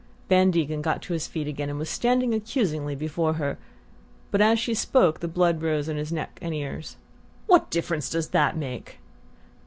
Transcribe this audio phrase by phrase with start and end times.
[0.29, 3.59] Van Degen had got to his feet again and was standing accusingly before her;
[4.31, 6.97] but as she spoke the blood rose to his neck and ears.
[7.45, 8.97] "What difference does that make?"